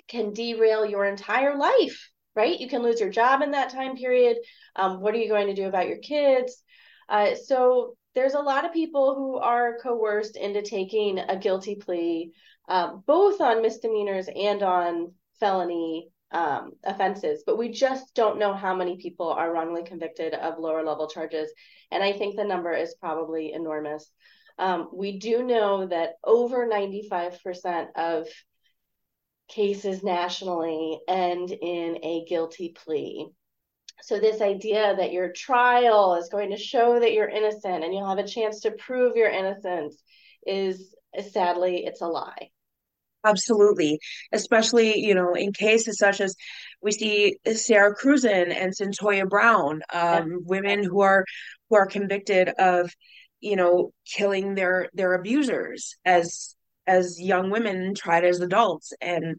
can 0.09 0.33
derail 0.33 0.85
your 0.85 1.05
entire 1.05 1.57
life, 1.57 2.11
right? 2.35 2.59
You 2.59 2.69
can 2.69 2.83
lose 2.83 3.01
your 3.01 3.11
job 3.11 3.43
in 3.43 3.53
that 3.53 3.71
time 3.71 3.97
period. 3.97 4.39
Um, 4.77 5.01
what 5.01 5.15
are 5.15 5.19
you 5.19 5.29
going 5.29 5.49
to 5.49 5.55
do 5.55 5.67
about 5.67 5.89
your 5.89 5.99
kids? 5.99 6.63
Uh, 7.09 7.35
so 7.35 7.97
there's 8.15 8.35
a 8.35 8.41
lot 8.41 8.65
of 8.65 8.73
people 8.73 9.15
who 9.15 9.37
are 9.39 9.79
coerced 9.83 10.37
into 10.37 10.63
taking 10.63 11.19
a 11.19 11.37
guilty 11.37 11.75
plea, 11.75 12.33
uh, 12.69 12.95
both 13.07 13.41
on 13.41 13.63
misdemeanors 13.63 14.29
and 14.35 14.63
on 14.63 15.13
felony 15.41 16.09
um, 16.31 16.73
offenses, 16.85 17.45
but 17.47 17.59
we 17.59 17.71
just 17.71 18.15
don't 18.15 18.39
know 18.39 18.55
how 18.55 18.75
many 18.75 18.97
people 18.97 19.29
are 19.29 19.53
wrongly 19.53 19.85
convicted 19.85 20.35
of 20.35 20.59
lower 20.59 20.83
level 20.83 21.09
charges. 21.09 21.53
And 21.91 22.03
I 22.03 22.13
think 22.13 22.37
the 22.37 22.45
number 22.45 22.73
is 22.73 22.97
probably 23.01 23.53
enormous. 23.53 24.11
Um, 24.59 24.89
we 24.93 25.19
do 25.19 25.43
know 25.43 25.87
that 25.87 26.15
over 26.25 26.67
95% 26.67 27.87
of 27.97 28.27
cases 29.49 30.03
nationally 30.03 30.99
end 31.09 31.51
in 31.51 31.99
a 32.03 32.25
guilty 32.29 32.75
plea. 32.75 33.29
So, 34.03 34.19
this 34.19 34.41
idea 34.41 34.95
that 34.97 35.13
your 35.13 35.33
trial 35.33 36.17
is 36.17 36.29
going 36.29 36.51
to 36.51 36.57
show 36.57 37.01
that 37.01 37.13
you're 37.13 37.29
innocent 37.29 37.85
and 37.85 37.93
you'll 37.95 38.09
have 38.09 38.19
a 38.19 38.29
chance 38.29 38.61
to 38.61 38.73
prove 38.73 39.17
your 39.17 39.31
innocence 39.31 40.03
is 40.47 40.95
sadly, 41.31 41.85
it's 41.87 42.01
a 42.01 42.07
lie. 42.07 42.51
Absolutely. 43.25 43.99
Especially, 44.33 44.99
you 44.99 45.15
know, 45.15 45.33
in 45.35 45.53
cases 45.53 45.97
such 45.99 46.21
as 46.21 46.37
we 46.83 46.93
see 46.93 47.37
Sara 47.55 47.95
Kruzan 47.95 48.55
and 48.55 48.75
Cyntoia 48.75 49.27
Brown, 49.29 49.81
um, 49.93 50.31
yeah. 50.31 50.37
women 50.45 50.85
who 50.85 51.01
are 51.01 51.25
who 51.71 51.77
are 51.77 51.87
convicted 51.87 52.51
of, 52.59 52.93
you 53.41 53.57
know, 53.57 53.93
killing 54.05 54.55
their 54.55 54.91
their 54.93 55.15
abusers 55.15 55.97
as 56.05 56.55
as 56.87 57.19
young 57.19 57.51
women 57.51 57.95
tried 57.95 58.25
as 58.25 58.41
adults. 58.41 58.93
And 59.01 59.37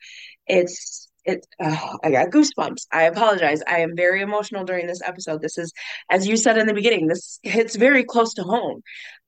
it's 0.47 1.07
it 1.25 1.45
oh, 1.61 1.97
I 2.03 2.11
got 2.11 2.29
goosebumps. 2.29 2.87
I 2.91 3.03
apologize. 3.03 3.61
I 3.67 3.79
am 3.79 3.95
very 3.95 4.21
emotional 4.21 4.63
during 4.63 4.87
this 4.87 5.01
episode. 5.01 5.41
This 5.41 5.57
is, 5.57 5.73
as 6.09 6.27
you 6.27 6.37
said 6.37 6.57
in 6.57 6.67
the 6.67 6.73
beginning, 6.73 7.07
this 7.07 7.39
hits 7.43 7.75
very 7.75 8.03
close 8.03 8.35
to 8.35 8.43
home. 8.43 8.81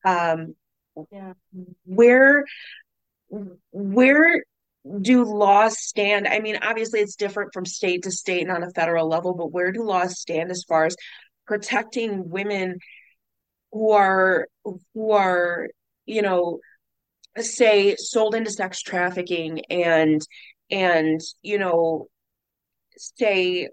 Um, 0.05 0.55
yeah. 1.11 1.33
Where 1.85 2.45
where 3.71 4.43
do 5.01 5.23
laws 5.23 5.79
stand? 5.79 6.27
I 6.27 6.39
mean, 6.39 6.59
obviously 6.61 6.99
it's 7.01 7.15
different 7.15 7.51
from 7.53 7.65
state 7.65 8.03
to 8.03 8.11
state 8.11 8.41
and 8.41 8.51
on 8.51 8.63
a 8.63 8.71
federal 8.71 9.07
level, 9.07 9.33
but 9.33 9.51
where 9.51 9.71
do 9.71 9.83
laws 9.83 10.19
stand 10.19 10.51
as 10.51 10.63
far 10.67 10.85
as 10.85 10.95
protecting 11.45 12.29
women 12.29 12.77
who 13.71 13.91
are 13.91 14.47
who 14.93 15.11
are, 15.11 15.69
you 16.05 16.21
know, 16.21 16.59
say 17.37 17.95
sold 17.95 18.35
into 18.35 18.51
sex 18.51 18.81
trafficking 18.81 19.61
and 19.69 20.21
and 20.69 21.21
you 21.41 21.57
know 21.57 22.07
say 22.97 23.69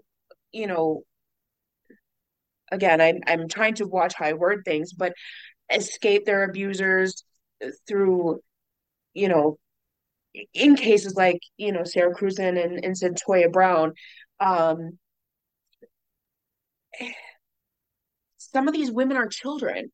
you 0.51 0.67
know 0.67 1.03
again 2.71 3.01
I'm 3.01 3.19
I'm 3.27 3.47
trying 3.47 3.75
to 3.75 3.87
watch 3.87 4.13
how 4.15 4.25
I 4.25 4.33
word 4.33 4.63
things, 4.65 4.93
but 4.93 5.13
escape 5.73 6.25
their 6.25 6.43
abusers 6.43 7.23
through 7.87 8.39
you 9.13 9.29
know 9.29 9.57
in 10.53 10.75
cases 10.75 11.15
like 11.15 11.39
you 11.57 11.71
know 11.71 11.83
Sara 11.83 12.13
Kruzan 12.13 12.61
and, 12.61 12.83
and 12.83 12.95
Cyntoia 12.95 13.51
Brown, 13.51 13.93
um, 14.39 14.97
some 18.37 18.67
of 18.67 18.73
these 18.73 18.91
women 18.91 19.17
are 19.17 19.27
children. 19.27 19.91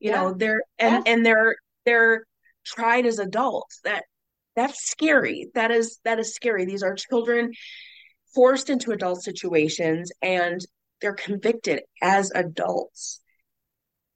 You 0.00 0.10
yeah. 0.10 0.22
know, 0.22 0.34
they're 0.34 0.62
and 0.78 1.06
and 1.06 1.24
they're 1.24 1.56
they're 1.84 2.24
tried 2.64 3.06
as 3.06 3.18
adults. 3.18 3.80
That 3.84 4.04
that's 4.56 4.88
scary. 4.88 5.48
That 5.54 5.70
is 5.70 5.98
that 6.04 6.18
is 6.18 6.34
scary. 6.34 6.64
These 6.64 6.82
are 6.82 6.94
children 6.94 7.52
forced 8.34 8.70
into 8.70 8.90
adult 8.90 9.22
situations 9.22 10.10
and 10.22 10.60
they're 11.00 11.14
convicted 11.14 11.82
as 12.02 12.30
adults. 12.34 13.20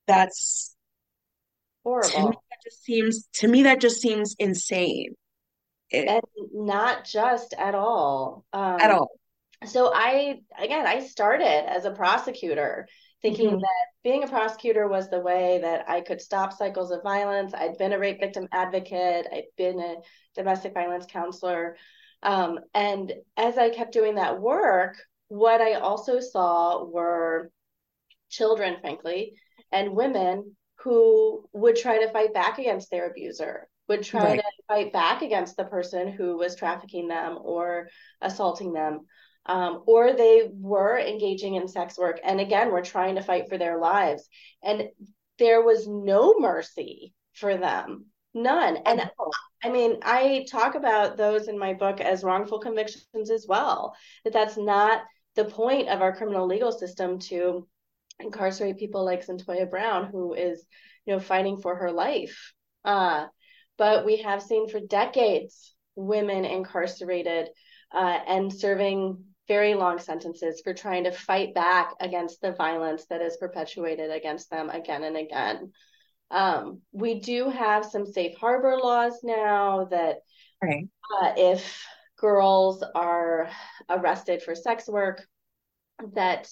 That's 0.07 0.75
horrible. 1.85 2.11
To 2.11 2.21
me, 2.21 2.37
that 2.51 2.59
just 2.65 2.85
seems 2.85 3.29
to 3.35 3.49
me 3.49 3.63
that 3.65 3.81
just 3.81 4.01
seems 4.01 4.35
insane 4.39 5.15
and 5.93 6.21
not 6.53 7.05
just 7.05 7.55
at 7.59 7.75
all 7.75 8.45
um, 8.53 8.81
at 8.81 8.91
all 8.91 9.11
so 9.67 9.93
i 9.95 10.39
again 10.59 10.87
i 10.87 11.01
started 11.01 11.69
as 11.69 11.85
a 11.85 11.91
prosecutor 11.91 12.87
thinking 13.23 13.49
mm-hmm. 13.49 13.59
that 13.59 13.87
being 14.05 14.23
a 14.23 14.29
prosecutor 14.29 14.89
was 14.89 15.11
the 15.11 15.21
way 15.21 15.59
that 15.63 15.89
i 15.89 16.01
could 16.01 16.21
stop 16.21 16.53
cycles 16.53 16.91
of 16.91 17.03
violence 17.03 17.55
i'd 17.55 17.79
been 17.79 17.93
a 17.93 17.99
rape 17.99 18.21
victim 18.21 18.47
advocate 18.53 19.27
i'd 19.33 19.45
been 19.57 19.81
a 19.81 19.97
domestic 20.35 20.75
violence 20.75 21.07
counselor 21.07 21.77
um, 22.23 22.59
and 22.75 23.13
as 23.37 23.59
i 23.59 23.71
kept 23.71 23.93
doing 23.93 24.15
that 24.17 24.41
work 24.41 24.97
what 25.29 25.61
i 25.61 25.75
also 25.75 26.21
saw 26.21 26.85
were 26.85 27.51
children 28.29 28.77
frankly 28.81 29.35
and 29.73 29.95
women 29.95 30.55
who 30.81 31.45
would 31.53 31.77
try 31.77 31.99
to 31.99 32.13
fight 32.13 32.33
back 32.33 32.59
against 32.59 32.91
their 32.91 33.11
abuser 33.11 33.69
would 33.89 34.03
try 34.03 34.23
right. 34.23 34.37
to 34.37 34.63
fight 34.69 34.93
back 34.93 35.23
against 35.23 35.57
the 35.57 35.65
person 35.65 36.13
who 36.13 36.37
was 36.37 36.55
trafficking 36.55 37.09
them 37.09 37.39
or 37.41 37.89
assaulting 38.21 38.73
them. 38.73 39.07
Um, 39.49 39.83
or 39.87 40.13
they 40.13 40.51
were 40.53 40.99
engaging 40.99 41.55
in 41.55 41.69
sex 41.69 41.97
work. 41.99 42.21
And 42.23 42.41
again 42.41 42.71
were 42.71 42.83
trying 42.83 43.15
to 43.15 43.23
fight 43.23 43.49
for 43.49 43.57
their 43.59 43.79
lives. 43.79 44.29
And 44.63 44.91
there 45.39 45.63
was 45.63 45.89
no 45.89 46.39
mercy 46.39 47.15
for 47.33 47.57
them. 47.57 48.07
None. 48.35 48.79
And 48.85 49.11
i 49.65 49.71
mean 49.71 49.99
i 50.03 50.47
talk 50.49 50.77
about 50.77 51.17
those 51.17 51.49
in 51.49 51.59
my 51.59 51.75
book 51.75 52.01
as 52.01 52.23
wrongful 52.23 52.61
convictions 52.61 53.29
as 53.29 53.45
well 53.49 53.93
that 54.23 54.33
that's 54.33 54.57
not 54.57 55.03
the 55.35 55.45
point 55.45 55.89
of 55.89 56.01
our 56.01 56.15
criminal 56.15 56.47
legal 56.47 56.71
system 56.71 57.19
to 57.19 57.67
incarcerate 58.21 58.79
people 58.79 59.05
like 59.05 59.25
Cyntoia 59.25 59.69
Brown 59.69 60.07
who 60.13 60.35
is 60.35 60.65
you 61.07 61.13
know 61.13 61.21
fighting 61.21 61.57
for 61.61 61.75
her 61.75 61.91
life. 61.91 62.53
Uh 62.85 63.27
but 63.77 64.05
we 64.05 64.19
have 64.19 64.43
seen 64.43 64.69
for 64.69 64.81
decades 64.81 65.75
women 65.95 66.45
incarcerated 66.45 67.49
uh, 67.93 68.19
and 68.27 68.53
serving 68.53 69.25
very 69.49 69.75
long 69.75 69.99
sentences 69.99 70.61
for 70.63 70.75
trying 70.75 71.05
to 71.05 71.11
fight 71.11 71.55
back 71.55 71.95
against 72.01 72.41
the 72.41 72.53
violence 72.53 73.07
that 73.07 73.23
is 73.23 73.37
perpetuated 73.39 74.11
against 74.11 74.51
them 74.51 74.71
again 74.71 75.03
and 75.03 75.17
again. 75.17 75.73
Um, 76.31 76.83
we 76.93 77.21
do 77.21 77.49
have 77.49 77.87
some 77.87 78.07
safe 78.07 78.37
harbor 78.37 78.77
laws 78.77 79.21
now 79.25 79.87
that 79.91 80.19
right. 80.63 80.87
uh, 81.21 81.33
if 81.37 81.85
girls 82.19 82.85
are 82.95 83.49
arrested 83.89 84.43
for 84.43 84.55
sex 84.55 84.87
work, 84.87 85.27
that 86.15 86.49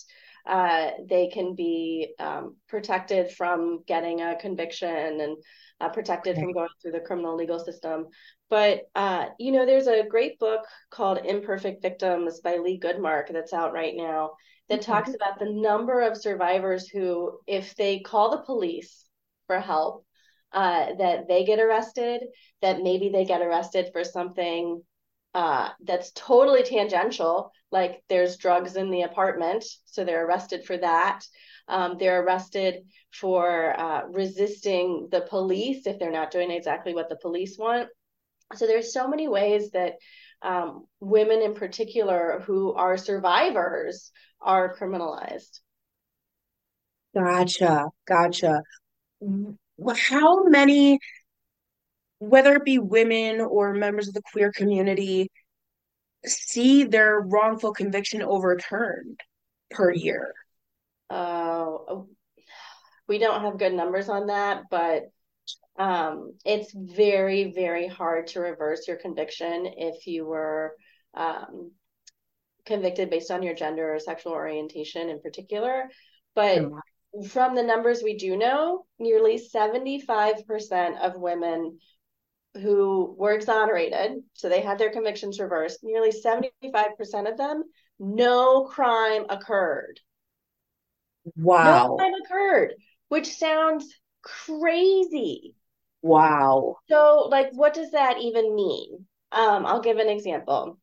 uh, 0.47 0.91
they 1.09 1.29
can 1.29 1.55
be 1.55 2.15
um, 2.19 2.57
protected 2.69 3.31
from 3.33 3.83
getting 3.87 4.21
a 4.21 4.37
conviction 4.37 5.21
and 5.21 5.37
uh, 5.81 5.89
protected 5.89 6.37
okay. 6.37 6.43
from 6.43 6.53
going 6.53 6.69
through 6.81 6.93
the 6.93 7.01
criminal 7.01 7.37
legal 7.37 7.59
system. 7.59 8.07
But, 8.49 8.83
uh, 8.95 9.27
you 9.39 9.53
know, 9.53 9.67
there's 9.67 9.89
a 9.89 10.07
great 10.09 10.39
book 10.39 10.65
called 10.91 11.25
Imperfect 11.25 11.83
Victims 11.83 12.41
by 12.41 12.59
Leigh 12.59 12.79
Goodmark 12.79 13.33
that's 13.33 13.53
out 13.53 13.73
right 13.73 13.95
now 13.97 14.31
that 14.69 14.81
mm-hmm. 14.81 14.93
talks 14.93 15.15
about 15.15 15.39
the 15.39 15.51
number 15.51 16.01
of 16.01 16.17
survivors 16.17 16.89
who, 16.89 17.39
if 17.47 17.75
they 17.75 18.01
call 18.01 18.31
the 18.31 18.45
police 18.45 19.05
for 19.47 19.61
help, 19.61 20.05
uh, 20.53 20.95
that 20.99 21.29
they 21.29 21.45
get 21.45 21.59
arrested, 21.59 22.23
that 22.63 22.83
maybe 22.83 23.11
they 23.11 23.25
get 23.25 23.43
arrested 23.43 23.91
for 23.93 24.05
something 24.05 24.81
uh, 25.37 25.69
that's 25.85 26.13
totally 26.13 26.63
tangential, 26.63 27.53
like 27.71 28.03
there's 28.09 28.39
drugs 28.39 28.75
in 28.75 28.91
the 28.91 29.03
apartment, 29.03 29.67
so 29.85 30.03
they're 30.03 30.27
arrested 30.27 30.65
for 30.65 30.79
that. 30.79 31.21
Um, 31.69 31.97
they're 31.99 32.23
arrested 32.23 32.87
for 33.13 33.79
uh, 33.79 34.07
resisting 34.09 35.09
the 35.11 35.21
police 35.21 35.87
if 35.87 35.99
they're 35.99 36.11
not 36.11 36.31
doing 36.31 36.51
exactly 36.51 36.95
what 36.95 37.11
the 37.11 37.19
police 37.21 37.59
want. 37.59 37.91
So 38.55 38.67
there's 38.67 38.95
so 38.95 39.09
many 39.09 39.29
ways 39.29 39.73
that 39.73 39.97
um, 40.41 40.87
women 41.01 41.43
in 41.43 41.53
particular 41.53 42.43
who 42.47 42.73
are 42.73 42.97
survivors 42.97 44.13
are 44.41 44.75
criminalized. 44.75 45.61
Gotcha, 47.15 47.91
gotcha. 48.09 48.63
How 50.09 50.45
many, 50.45 50.99
whether 52.19 52.55
it 52.55 52.65
be 52.65 52.79
women 52.79 53.41
or 53.41 53.75
members 53.75 54.09
of 54.09 54.15
the 54.15 54.23
queer 54.33 54.53
community, 54.53 55.31
see 56.25 56.85
their 56.85 57.21
wrongful 57.21 57.73
conviction 57.73 58.23
overturned 58.23 59.21
per 59.71 59.93
year? 59.93 60.33
Uh, 61.11 61.77
we 63.09 63.19
don't 63.19 63.43
have 63.43 63.59
good 63.59 63.73
numbers 63.73 64.09
on 64.09 64.27
that, 64.27 64.65
but 64.71 65.03
um, 65.79 66.33
it's 66.45 66.73
very, 66.75 67.53
very 67.53 67.87
hard 67.87 68.29
to 68.29 68.41
reverse 68.41 68.89
your 68.89 68.97
conviction 68.97 69.67
if 69.77 70.07
you 70.07 70.27
were 70.27 70.75
um, 71.15 71.73
convicted 72.65 73.11
based 73.11 73.31
on 73.31 73.43
your 73.43 73.55
gender 73.55 73.95
or 73.95 74.01
sexual 74.01 74.33
orientation 74.33 75.09
in 75.09 75.21
particular. 75.21 75.89
But 76.35 76.65
from 77.29 77.55
the 77.55 77.63
numbers 77.63 78.03
we 78.03 78.17
do 78.17 78.37
know, 78.37 78.85
nearly 78.99 79.39
75% 79.39 80.99
of 81.01 81.21
women 81.21 81.79
who 82.61 83.15
were 83.19 83.33
exonerated, 83.33 84.23
so 84.35 84.49
they 84.49 84.61
had 84.61 84.79
their 84.79 84.91
convictions 84.91 85.41
reversed, 85.41 85.81
nearly 85.83 86.11
75% 86.11 87.31
of 87.31 87.37
them, 87.37 87.65
no 87.99 88.65
crime 88.65 89.27
occurred. 89.29 90.01
Wow. 91.37 91.89
No 91.89 91.97
crime 91.97 92.15
occurred, 92.25 92.75
which 93.09 93.37
sounds 93.37 93.87
crazy. 94.23 95.55
Wow. 96.03 96.77
So, 96.89 97.29
like, 97.31 97.51
what 97.53 97.75
does 97.75 97.93
that 97.93 98.19
even 98.19 98.55
mean? 98.55 99.07
Um, 99.33 99.67
I'll 99.67 99.81
give 99.81 99.99
an 99.99 100.09
example. 100.09 100.79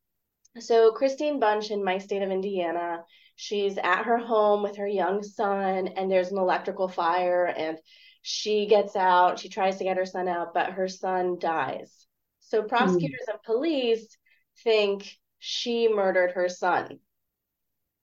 So, 0.60 0.92
Christine 0.92 1.40
Bunch 1.40 1.72
in 1.72 1.84
my 1.84 1.98
state 1.98 2.22
of 2.22 2.32
Indiana, 2.32 3.04
she's 3.36 3.78
at 3.78 4.04
her 4.04 4.18
home 4.18 4.64
with 4.64 4.78
her 4.78 4.88
young 4.88 5.24
son, 5.24 5.88
and 5.88 6.12
there's 6.12 6.32
an 6.32 6.38
electrical 6.38 6.88
fire, 6.88 7.46
and 7.46 7.78
she 8.24 8.66
gets 8.66 8.96
out, 8.96 9.38
she 9.38 9.50
tries 9.50 9.78
to 9.78 9.84
get 9.84 9.98
her 9.98 10.06
son 10.06 10.28
out, 10.28 10.56
but 10.56 10.72
her 10.72 10.88
son 10.88 11.38
dies. 11.38 12.08
So, 12.40 12.64
prosecutors 12.64 13.28
mm. 13.30 13.34
and 13.34 13.44
police 13.44 14.18
think 14.64 15.20
she 15.38 15.88
murdered 15.88 16.32
her 16.32 16.50
son. 16.50 17.00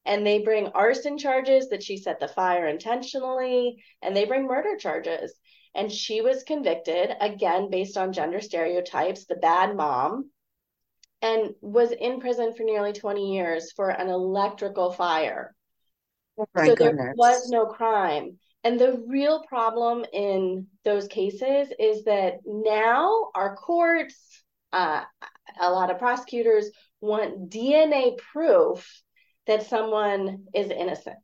And 0.04 0.24
they 0.24 0.38
bring 0.38 0.68
arson 0.68 1.18
charges 1.18 1.70
that 1.70 1.82
she 1.82 1.96
set 1.96 2.20
the 2.20 2.28
fire 2.28 2.68
intentionally, 2.68 3.82
and 4.00 4.14
they 4.14 4.24
bring 4.24 4.46
murder 4.46 4.76
charges 4.76 5.34
and 5.74 5.90
she 5.90 6.20
was 6.20 6.42
convicted 6.42 7.14
again 7.20 7.70
based 7.70 7.96
on 7.96 8.12
gender 8.12 8.40
stereotypes, 8.40 9.26
the 9.26 9.36
bad 9.36 9.76
mom, 9.76 10.30
and 11.22 11.54
was 11.60 11.92
in 11.92 12.20
prison 12.20 12.54
for 12.54 12.64
nearly 12.64 12.92
20 12.92 13.34
years 13.34 13.72
for 13.72 13.90
an 13.90 14.08
electrical 14.08 14.92
fire. 14.92 15.54
Oh 16.38 16.46
so 16.56 16.74
goodness. 16.74 16.96
there 16.96 17.14
was 17.16 17.48
no 17.50 17.66
crime. 17.66 18.38
And 18.62 18.78
the 18.78 19.02
real 19.06 19.42
problem 19.44 20.04
in 20.12 20.66
those 20.84 21.08
cases 21.08 21.72
is 21.78 22.04
that 22.04 22.40
now 22.44 23.30
our 23.34 23.56
courts, 23.56 24.42
uh, 24.72 25.02
a 25.58 25.70
lot 25.70 25.90
of 25.90 25.98
prosecutors 25.98 26.70
want 27.00 27.50
DNA 27.50 28.18
proof 28.18 29.02
that 29.46 29.66
someone 29.66 30.44
is 30.54 30.70
innocent. 30.70 31.16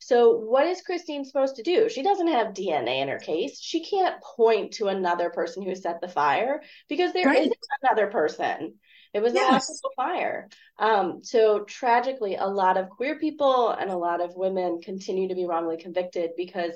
So, 0.00 0.36
what 0.36 0.66
is 0.66 0.82
Christine 0.82 1.24
supposed 1.24 1.56
to 1.56 1.62
do? 1.62 1.88
She 1.88 2.02
doesn't 2.02 2.26
have 2.26 2.48
DNA 2.48 3.02
in 3.02 3.08
her 3.08 3.20
case. 3.20 3.60
She 3.60 3.84
can't 3.84 4.20
point 4.20 4.72
to 4.74 4.88
another 4.88 5.30
person 5.30 5.62
who 5.62 5.76
set 5.76 6.00
the 6.00 6.08
fire 6.08 6.60
because 6.88 7.12
there 7.12 7.26
right. 7.26 7.48
not 7.48 7.92
another 7.92 8.10
person. 8.10 8.74
It 9.12 9.22
was 9.22 9.34
yes. 9.34 9.68
a 9.84 9.88
fire. 9.94 10.48
Um, 10.78 11.20
so, 11.22 11.64
tragically, 11.64 12.36
a 12.36 12.46
lot 12.46 12.76
of 12.76 12.88
queer 12.88 13.18
people 13.18 13.70
and 13.70 13.90
a 13.90 13.96
lot 13.96 14.20
of 14.20 14.34
women 14.34 14.80
continue 14.80 15.28
to 15.28 15.34
be 15.34 15.44
wrongly 15.44 15.76
convicted 15.76 16.30
because 16.36 16.72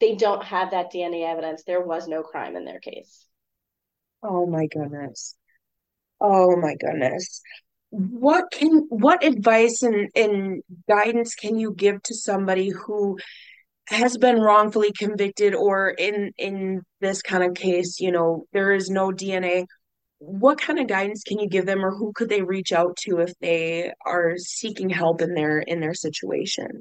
they 0.00 0.14
don't 0.14 0.44
have 0.44 0.70
that 0.70 0.92
DNA 0.92 1.28
evidence. 1.28 1.64
There 1.64 1.82
was 1.82 2.06
no 2.06 2.22
crime 2.22 2.56
in 2.56 2.64
their 2.64 2.80
case. 2.80 3.26
Oh, 4.22 4.46
my 4.46 4.66
goodness. 4.66 5.36
Oh, 6.20 6.56
my 6.56 6.74
goodness 6.76 7.42
what 7.94 8.50
can 8.50 8.86
what 8.88 9.24
advice 9.24 9.82
and, 9.82 10.10
and 10.16 10.62
guidance 10.88 11.34
can 11.34 11.58
you 11.58 11.72
give 11.72 12.02
to 12.02 12.14
somebody 12.14 12.70
who 12.70 13.16
has 13.88 14.16
been 14.18 14.40
wrongfully 14.40 14.90
convicted 14.98 15.54
or 15.54 15.90
in 15.90 16.32
in 16.36 16.82
this 17.00 17.22
kind 17.22 17.44
of 17.44 17.54
case 17.54 18.00
you 18.00 18.10
know 18.10 18.46
there 18.52 18.72
is 18.72 18.90
no 18.90 19.10
dna 19.10 19.64
what 20.26 20.60
kind 20.60 20.78
of 20.78 20.86
guidance 20.86 21.22
can 21.22 21.38
you 21.38 21.48
give 21.48 21.66
them 21.66 21.84
or 21.84 21.94
who 21.94 22.12
could 22.14 22.28
they 22.28 22.42
reach 22.42 22.72
out 22.72 22.96
to 22.96 23.18
if 23.18 23.32
they 23.40 23.92
are 24.04 24.34
seeking 24.36 24.88
help 24.88 25.20
in 25.20 25.34
their 25.34 25.58
in 25.58 25.80
their 25.80 25.94
situation 25.94 26.80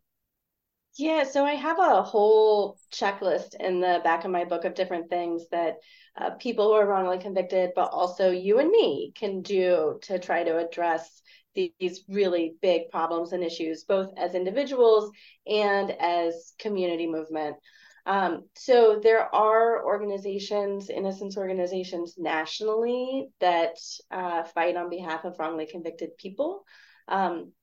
yeah 0.98 1.24
so 1.24 1.46
i 1.46 1.54
have 1.54 1.80
a 1.80 2.04
whole 2.04 2.78
checklist 2.92 3.56
in 3.60 3.80
the 3.80 4.02
back 4.04 4.26
of 4.26 4.32
my 4.32 4.46
book 4.46 4.66
of 4.66 4.76
different 4.76 5.10
things 5.10 5.44
that 5.52 5.76
uh, 6.16 6.32
people 6.32 6.68
who 6.68 6.74
are 6.74 6.86
wrongly 6.86 7.18
convicted, 7.18 7.72
but 7.76 7.90
also 7.92 8.30
you 8.30 8.60
and 8.60 8.70
me 8.70 9.12
can 9.16 9.42
do 9.42 10.00
to 10.04 10.20
try 10.20 10.44
to 10.44 10.58
address 10.58 11.22
these 11.56 12.04
really 12.08 12.56
big 12.62 12.90
problems 12.90 13.32
and 13.32 13.44
issues, 13.44 13.84
both 13.84 14.12
as 14.18 14.34
individuals 14.34 15.12
and 15.48 15.92
as 15.92 16.54
community 16.60 17.08
movement. 17.08 17.56
Um, 18.06 18.44
so 18.56 19.00
there 19.02 19.34
are 19.34 19.86
organizations, 19.86 20.90
innocence 20.90 21.38
organizations 21.38 22.16
nationally 22.18 23.30
that 23.40 23.78
uh, 24.12 24.44
fight 24.44 24.76
on 24.76 24.90
behalf 24.90 25.24
of 25.24 25.40
wrongly 25.40 25.68
convicted 25.68 26.18
people. 26.18 26.66
Um, 27.08 27.54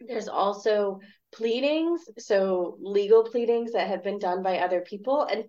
there's 0.00 0.28
also 0.28 1.00
pleadings, 1.32 2.00
so 2.18 2.78
legal 2.80 3.24
pleadings 3.24 3.72
that 3.72 3.88
have 3.88 4.02
been 4.02 4.18
done 4.18 4.42
by 4.42 4.58
other 4.58 4.80
people. 4.80 5.24
And 5.24 5.44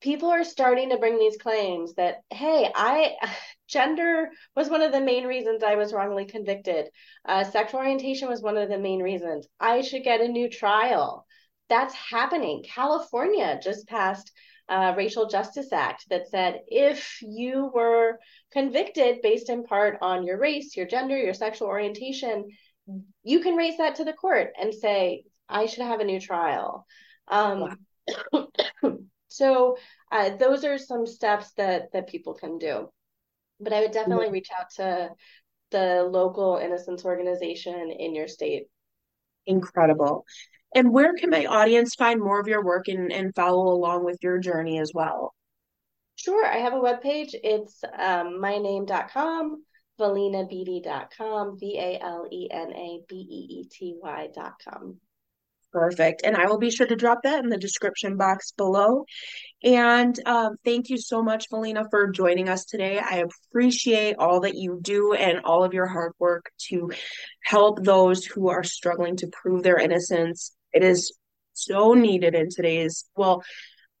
people 0.00 0.30
are 0.30 0.44
starting 0.44 0.90
to 0.90 0.98
bring 0.98 1.18
these 1.18 1.36
claims 1.36 1.94
that 1.94 2.18
hey 2.30 2.70
i 2.74 3.14
gender 3.68 4.30
was 4.54 4.68
one 4.68 4.80
of 4.80 4.92
the 4.92 5.00
main 5.00 5.24
reasons 5.24 5.62
i 5.62 5.74
was 5.74 5.92
wrongly 5.92 6.24
convicted 6.24 6.86
uh, 7.26 7.44
sexual 7.44 7.80
orientation 7.80 8.28
was 8.28 8.40
one 8.40 8.56
of 8.56 8.68
the 8.68 8.78
main 8.78 9.02
reasons 9.02 9.46
i 9.60 9.80
should 9.80 10.04
get 10.04 10.20
a 10.20 10.28
new 10.28 10.48
trial 10.48 11.26
that's 11.68 11.94
happening 11.94 12.64
california 12.66 13.58
just 13.62 13.86
passed 13.88 14.32
a 14.68 14.94
racial 14.96 15.28
justice 15.28 15.72
act 15.72 16.04
that 16.10 16.28
said 16.28 16.60
if 16.66 17.18
you 17.22 17.70
were 17.74 18.18
convicted 18.52 19.22
based 19.22 19.48
in 19.48 19.64
part 19.64 19.98
on 20.02 20.24
your 20.24 20.38
race 20.38 20.76
your 20.76 20.86
gender 20.86 21.16
your 21.16 21.34
sexual 21.34 21.68
orientation 21.68 22.46
you 23.22 23.40
can 23.40 23.56
raise 23.56 23.76
that 23.78 23.96
to 23.96 24.04
the 24.04 24.12
court 24.12 24.50
and 24.60 24.74
say 24.74 25.24
i 25.48 25.66
should 25.66 25.84
have 25.84 26.00
a 26.00 26.04
new 26.04 26.20
trial 26.20 26.86
um, 27.30 27.76
wow. 28.32 28.48
So 29.28 29.76
uh, 30.10 30.30
those 30.36 30.64
are 30.64 30.78
some 30.78 31.06
steps 31.06 31.52
that 31.52 31.92
that 31.92 32.08
people 32.08 32.34
can 32.34 32.58
do. 32.58 32.90
But 33.60 33.72
I 33.72 33.80
would 33.82 33.92
definitely 33.92 34.26
mm-hmm. 34.26 34.34
reach 34.34 34.48
out 34.58 34.70
to 34.76 35.10
the 35.70 36.08
local 36.10 36.56
innocence 36.56 37.04
organization 37.04 37.90
in 37.90 38.14
your 38.14 38.28
state. 38.28 38.64
Incredible. 39.46 40.24
And 40.74 40.92
where 40.92 41.14
can 41.14 41.30
my 41.30 41.46
audience 41.46 41.94
find 41.94 42.20
more 42.20 42.40
of 42.40 42.46
your 42.46 42.64
work 42.64 42.88
and, 42.88 43.12
and 43.12 43.34
follow 43.34 43.72
along 43.72 44.04
with 44.04 44.18
your 44.22 44.38
journey 44.38 44.78
as 44.78 44.92
well? 44.94 45.34
Sure. 46.16 46.44
I 46.44 46.58
have 46.58 46.72
a 46.72 46.76
webpage. 46.76 47.30
It's 47.32 47.82
um, 47.84 48.40
myname.com, 48.40 49.64
valenabeety.com, 50.00 51.58
V 51.58 51.78
A 51.78 51.98
L 52.02 52.26
E 52.30 52.48
N 52.50 52.72
A 52.72 53.00
B 53.08 53.14
E 53.16 53.60
E 53.60 53.68
T 53.70 53.94
Y.com. 54.02 54.98
Perfect. 55.70 56.22
And 56.24 56.34
I 56.34 56.46
will 56.46 56.58
be 56.58 56.70
sure 56.70 56.86
to 56.86 56.96
drop 56.96 57.22
that 57.24 57.44
in 57.44 57.50
the 57.50 57.58
description 57.58 58.16
box 58.16 58.52
below. 58.52 59.04
And 59.62 60.18
um, 60.26 60.56
thank 60.64 60.88
you 60.88 60.96
so 60.96 61.22
much, 61.22 61.50
Valena, 61.50 61.84
for 61.90 62.10
joining 62.10 62.48
us 62.48 62.64
today. 62.64 62.98
I 62.98 63.22
appreciate 63.50 64.16
all 64.18 64.40
that 64.40 64.54
you 64.54 64.78
do 64.80 65.12
and 65.12 65.40
all 65.44 65.64
of 65.64 65.74
your 65.74 65.86
hard 65.86 66.12
work 66.18 66.50
to 66.68 66.90
help 67.44 67.84
those 67.84 68.24
who 68.24 68.48
are 68.48 68.64
struggling 68.64 69.16
to 69.16 69.28
prove 69.28 69.62
their 69.62 69.78
innocence. 69.78 70.56
It 70.72 70.82
is 70.82 71.12
so 71.52 71.94
needed 71.94 72.34
in 72.34 72.48
today's, 72.50 73.04
well, 73.16 73.42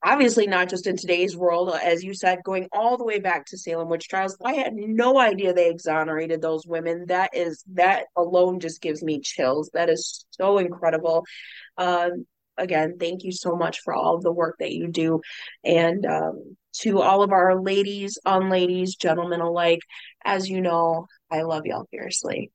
obviously 0.02 0.46
not 0.46 0.68
just 0.68 0.86
in 0.86 0.96
today's 0.96 1.36
world, 1.36 1.74
as 1.82 2.04
you 2.04 2.14
said, 2.14 2.38
going 2.44 2.68
all 2.72 2.96
the 2.96 3.04
way 3.04 3.18
back 3.18 3.46
to 3.46 3.58
Salem 3.58 3.88
witch 3.88 4.08
trials. 4.08 4.36
I 4.44 4.54
had 4.54 4.74
no 4.74 5.18
idea 5.18 5.52
they 5.52 5.70
exonerated 5.70 6.40
those 6.40 6.66
women. 6.66 7.06
That 7.08 7.30
is 7.34 7.64
that 7.74 8.04
alone 8.16 8.60
just 8.60 8.80
gives 8.80 9.02
me 9.02 9.20
chills. 9.20 9.70
That 9.74 9.90
is 9.90 10.24
so 10.30 10.58
incredible. 10.58 11.24
Um, 11.76 12.26
again, 12.56 12.96
thank 12.98 13.24
you 13.24 13.32
so 13.32 13.56
much 13.56 13.80
for 13.80 13.94
all 13.94 14.16
of 14.16 14.22
the 14.22 14.32
work 14.32 14.56
that 14.60 14.72
you 14.72 14.88
do, 14.88 15.20
and 15.64 16.04
um, 16.06 16.56
to 16.80 17.00
all 17.00 17.22
of 17.22 17.32
our 17.32 17.60
ladies, 17.60 18.18
on 18.24 18.50
ladies, 18.50 18.96
gentlemen 18.96 19.40
alike. 19.40 19.80
As 20.24 20.48
you 20.48 20.60
know, 20.60 21.06
I 21.30 21.42
love 21.42 21.66
y'all 21.66 21.88
fiercely. 21.90 22.52